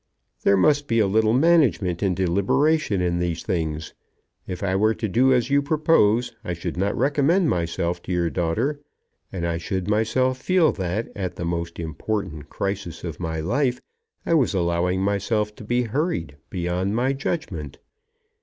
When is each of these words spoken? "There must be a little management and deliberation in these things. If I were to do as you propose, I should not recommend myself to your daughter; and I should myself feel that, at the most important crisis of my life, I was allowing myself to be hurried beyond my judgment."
"There 0.41 0.57
must 0.57 0.87
be 0.87 0.97
a 0.97 1.05
little 1.05 1.31
management 1.33 2.01
and 2.01 2.15
deliberation 2.15 3.01
in 3.01 3.19
these 3.19 3.43
things. 3.43 3.93
If 4.47 4.63
I 4.63 4.75
were 4.75 4.95
to 4.95 5.07
do 5.07 5.31
as 5.31 5.51
you 5.51 5.61
propose, 5.61 6.35
I 6.43 6.53
should 6.53 6.75
not 6.75 6.97
recommend 6.97 7.51
myself 7.51 8.01
to 8.01 8.11
your 8.11 8.31
daughter; 8.31 8.79
and 9.31 9.45
I 9.45 9.59
should 9.59 9.87
myself 9.87 10.39
feel 10.41 10.71
that, 10.71 11.09
at 11.15 11.35
the 11.35 11.45
most 11.45 11.77
important 11.79 12.49
crisis 12.49 13.03
of 13.03 13.19
my 13.19 13.41
life, 13.41 13.79
I 14.25 14.33
was 14.33 14.55
allowing 14.55 15.03
myself 15.03 15.53
to 15.57 15.63
be 15.63 15.83
hurried 15.83 16.35
beyond 16.49 16.95
my 16.95 17.13
judgment." 17.13 17.77